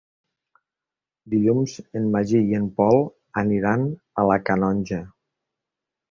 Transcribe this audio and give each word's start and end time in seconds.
Dilluns 1.33 1.75
en 1.99 2.07
Magí 2.15 2.41
i 2.53 2.57
en 2.59 2.65
Pol 2.79 2.97
aniran 3.41 3.83
a 4.23 4.25
la 4.31 4.39
Canonja. 4.49 4.99